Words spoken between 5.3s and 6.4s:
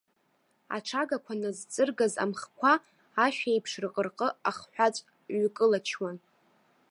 ҩкылачуан.